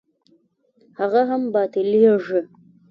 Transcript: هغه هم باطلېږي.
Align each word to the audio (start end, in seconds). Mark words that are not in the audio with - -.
هغه 0.99 1.21
هم 1.29 1.41
باطلېږي. 1.53 2.41